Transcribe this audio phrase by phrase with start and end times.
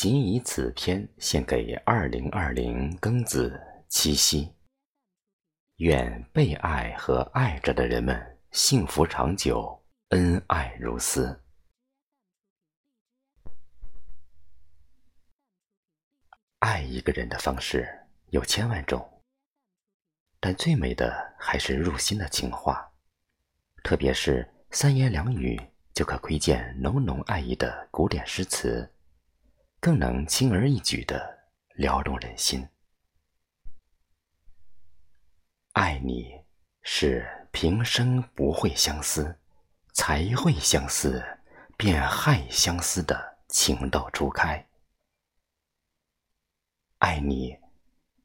[0.00, 4.50] 仅以此篇献给二零二零庚子七夕。
[5.76, 11.38] 愿被爱和爱着的人们幸福长久，恩爱如斯。
[16.60, 17.86] 爱一个人的方式
[18.30, 19.06] 有千万种，
[20.40, 22.90] 但最美的还是入心的情话，
[23.84, 25.60] 特别是三言两语
[25.92, 28.90] 就可窥见浓浓爱意的古典诗词，
[29.80, 31.38] 更能轻而易举的
[31.74, 32.68] 撩动人心。
[35.72, 36.44] 爱你
[36.82, 39.38] 是平生不会相思，
[39.94, 41.24] 才会相思，
[41.78, 44.66] 便害相思的情窦初开。
[46.98, 47.56] 爱你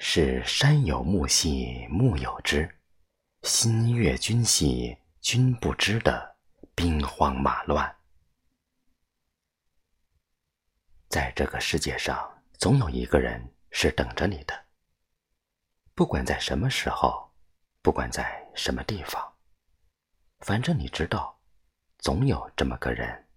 [0.00, 2.68] 是山有木兮木有枝，
[3.42, 6.36] 心悦君兮君不知的
[6.74, 7.94] 兵荒马乱。
[11.14, 14.64] 在这个世界上，总有一个人是等着你的，
[15.94, 17.32] 不管在什么时候。
[17.82, 19.22] 不管在什么地方，
[20.40, 21.38] 反正你知道，
[21.98, 23.28] 总有这么个人。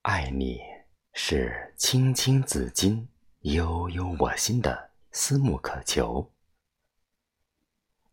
[0.00, 0.58] 爱你
[1.12, 3.06] 是青青子衿，
[3.40, 6.32] 悠悠我心的思慕渴求。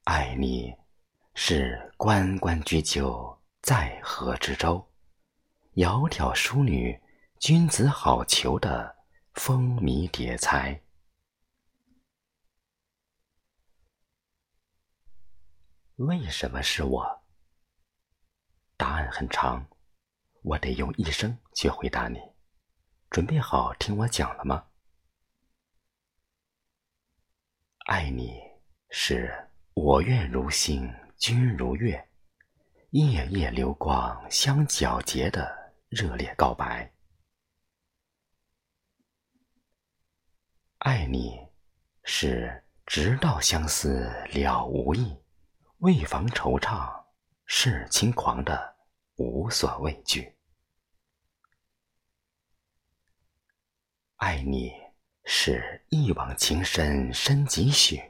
[0.03, 0.75] 爱你
[1.33, 4.85] 是关关雎鸠，在河之洲，
[5.81, 7.01] 窈窕淑女，
[7.39, 8.97] 君子好逑的
[9.33, 10.79] 风靡迭才。
[15.95, 17.23] 为什么是我？
[18.77, 19.65] 答案很长，
[20.43, 22.19] 我得用一生去回答你。
[23.09, 24.67] 准备好听我讲了吗？
[27.87, 28.39] 爱你
[28.91, 29.33] 是
[29.73, 32.07] 我愿如星，君如月，
[32.91, 35.59] 夜夜流光相皎洁的
[35.91, 36.89] 热烈告白。
[40.77, 41.37] 爱你
[42.05, 45.17] 是直到相思了无益。
[45.79, 47.07] 为防惆怅，
[47.45, 48.77] 是轻狂的
[49.15, 50.33] 无所畏惧。
[54.15, 54.71] 爱你
[55.25, 58.01] 是一往情深深几许，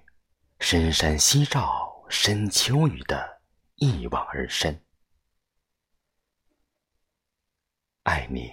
[0.59, 3.41] 深山夕照深秋雨的
[3.75, 4.85] 一往而深。
[8.03, 8.51] 爱你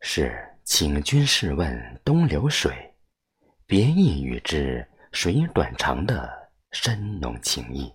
[0.00, 2.92] 是请君试问东流水，
[3.64, 7.94] 别意与之水短长的深浓情意。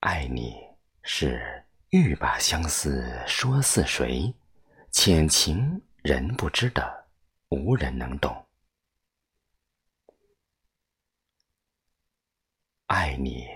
[0.00, 0.52] 爱你
[1.04, 4.34] 是欲把相思说似水，
[4.90, 7.08] 浅情人不知的
[7.50, 8.44] 无人能懂。
[12.86, 13.46] 爱你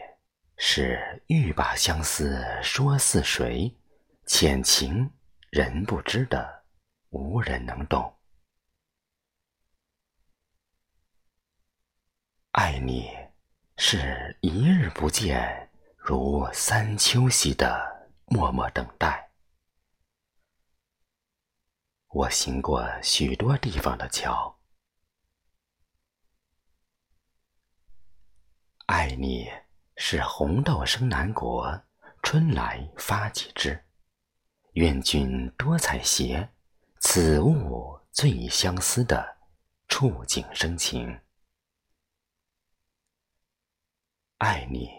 [0.56, 3.76] 是欲把相思说似水，
[4.26, 5.10] 浅情
[5.50, 6.64] 人不知的
[7.10, 8.18] 无人能懂。
[12.52, 13.10] 爱你
[13.76, 15.62] 是一日不见。
[16.08, 19.32] 如三秋兮的默默等待，
[22.06, 24.56] 我行过许多地方的桥。
[28.86, 29.50] 爱你
[29.96, 31.82] 是红豆生南国，
[32.22, 33.82] 春来发几枝。
[34.72, 36.46] 愿君多采撷，
[37.00, 39.38] 此物最相思的
[39.88, 41.18] 触景生情。
[44.38, 44.90] 爱你。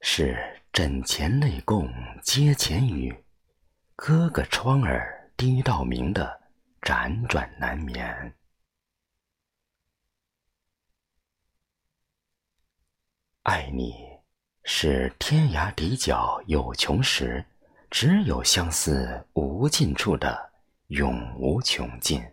[0.00, 1.90] 是枕前泪共
[2.22, 3.24] 阶前雨，
[3.96, 6.42] 哥哥窗儿低到明的
[6.82, 8.34] 辗转难眠。
[13.44, 13.94] 爱你
[14.62, 17.44] 是天涯地角有穷时，
[17.90, 20.50] 只有相思无尽处的
[20.86, 22.24] 永无穷尽。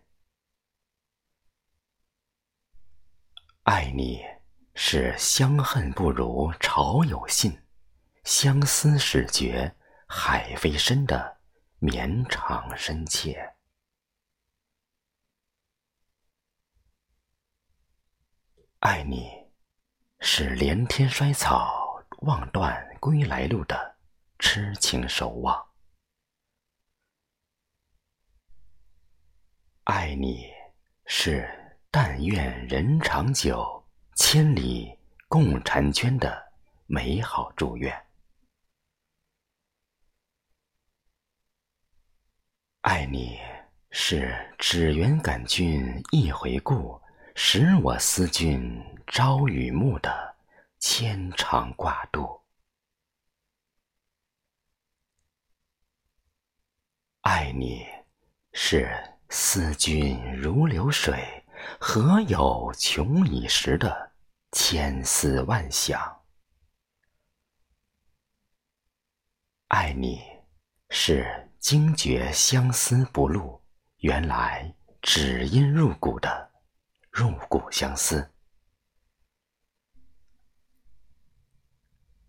[3.64, 4.22] 爱你
[4.74, 7.62] 是相恨不如潮有信。
[8.24, 9.76] 相思始觉
[10.08, 11.42] 海飞深的
[11.80, 13.58] 绵长深切。
[18.80, 19.30] 爱你
[20.24, 23.98] 是连天衰草望断归来路的
[24.38, 25.68] 痴情守望。
[29.86, 30.46] 爱你
[31.08, 31.50] 是
[31.90, 33.84] 但愿人长久，
[34.16, 34.96] 千里
[35.28, 36.54] 共婵娟的
[36.86, 37.92] 美好祝愿。
[42.82, 43.40] 爱你
[43.90, 47.02] 是只缘感君一回顾，
[47.34, 50.36] 使我思君朝与暮的
[50.80, 52.42] 牵肠挂肚。
[57.22, 57.86] 爱你，
[58.52, 58.92] 是
[59.30, 61.46] 思君如流水，
[61.80, 64.12] 何有穷已时的
[64.52, 66.24] 千思万想。
[69.68, 70.22] 爱你，
[70.90, 73.64] 是惊觉相思不露，
[73.98, 76.41] 原来只因入骨的
[77.12, 78.32] 入骨相思。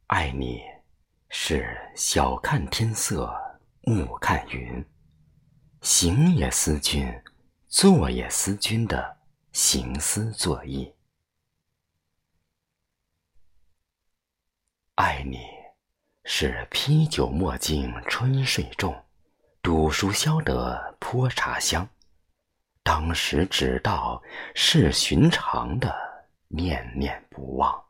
[0.09, 0.61] 爱你，
[1.31, 3.33] 是晓看天色，
[3.83, 4.85] 暮看云，
[5.81, 7.07] 行也思君，
[7.69, 9.19] 坐也思君的
[9.53, 10.93] 行思作意。
[14.97, 15.39] 爱你，
[16.25, 19.05] 是披酒莫惊春睡重，
[19.63, 21.89] 赌熟消得泼茶香，
[22.83, 24.23] 当时只道
[24.55, 25.95] 是寻常的
[26.49, 27.85] 念念不忘。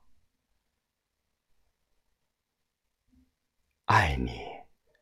[3.86, 4.40] 爱你，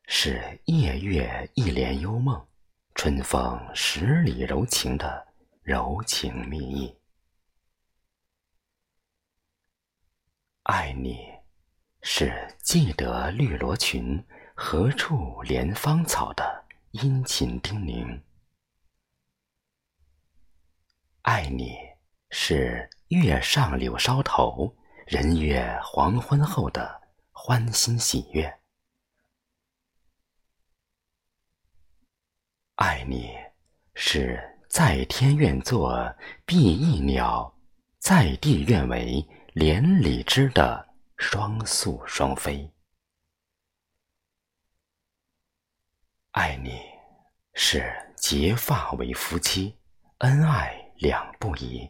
[0.07, 2.47] 是夜月一帘幽梦，
[2.95, 5.27] 春风十里柔情的
[5.61, 6.97] 柔情蜜意。
[10.63, 11.27] 爱你，
[12.01, 14.23] 是记得绿罗裙，
[14.55, 18.19] 何处怜芳草的殷勤叮咛。
[21.23, 21.77] 爱你，
[22.31, 24.75] 是月上柳梢头，
[25.05, 26.99] 人约黄昏后的
[27.31, 28.59] 欢欣喜悦。
[32.73, 33.35] 爱你，
[33.93, 36.11] 是在天愿作
[36.43, 37.55] 比翼鸟，
[37.99, 39.23] 在地愿为
[39.53, 42.67] 连理枝的双宿双飞。
[46.31, 46.81] 爱你，
[47.53, 49.77] 是结发为夫妻，
[50.19, 51.89] 恩爱两不疑，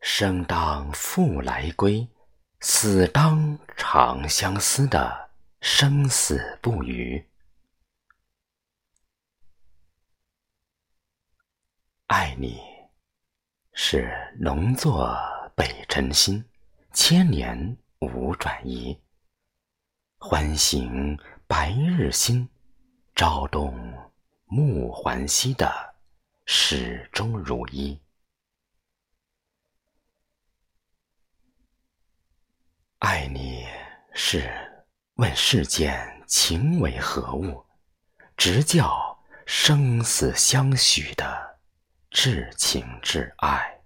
[0.00, 2.04] 生当复来归，
[2.58, 5.30] 死当长相思的
[5.60, 7.24] 生死不渝。
[12.08, 12.60] 爱你，
[13.74, 15.16] 是浓作
[15.54, 16.44] 北辰星，
[16.92, 19.00] 千年无转移。
[20.18, 21.16] 欢醒
[21.46, 22.48] 白日新，
[23.14, 23.72] 朝动
[24.46, 25.94] 暮还息的
[26.44, 27.96] 始终如一。
[33.02, 33.66] 爱你，
[34.14, 34.48] 是
[35.14, 37.66] 问世间情为何物，
[38.36, 41.58] 直教生死相许的。
[42.10, 43.82] 至情至爱，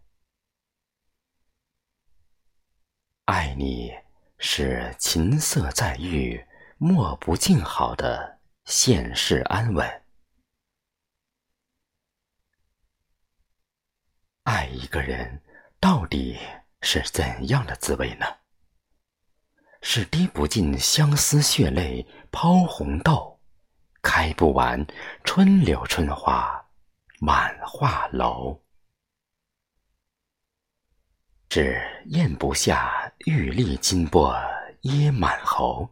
[3.24, 3.90] 爱你
[4.36, 6.46] 是琴瑟在御，
[6.76, 10.04] 莫不静好的现世安稳。
[14.42, 15.42] 爱一个人
[15.80, 16.38] 到底
[16.82, 18.26] 是怎样的滋味呢？
[19.82, 23.40] 是滴不尽相思血泪抛红豆，
[24.02, 24.86] 开不完
[25.24, 26.62] 春柳春花。
[27.18, 28.62] 满画楼，
[31.48, 34.36] 只咽不下玉粒金钵
[34.82, 35.90] 噎满喉，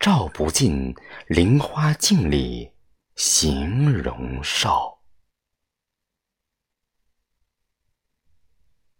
[0.00, 0.92] 照不尽
[1.28, 2.72] 菱花镜里
[3.14, 4.98] 形容瘦。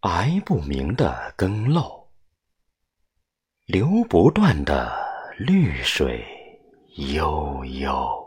[0.02, 2.03] 挨不明的更漏，
[3.66, 4.92] 流不断的
[5.38, 6.22] 绿水
[7.14, 8.23] 悠悠。